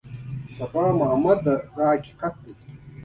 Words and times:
سبا 0.57 0.83
معما 0.99 1.33
ده 1.43 1.53
دا 1.75 1.83
حقیقت 1.93 2.33
دی. 2.43 2.53